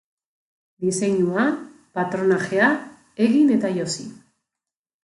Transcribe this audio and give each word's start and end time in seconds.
Diseinua, 0.85 1.45
patronajea 1.99 2.73
egin 3.29 3.57
eta 3.61 3.77
josi. 3.79 4.13